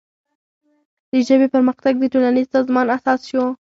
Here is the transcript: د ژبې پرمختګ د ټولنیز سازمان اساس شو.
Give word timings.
د 1.11 1.13
ژبې 1.27 1.47
پرمختګ 1.55 1.93
د 1.99 2.05
ټولنیز 2.13 2.47
سازمان 2.55 2.87
اساس 2.97 3.19
شو. 3.29 3.43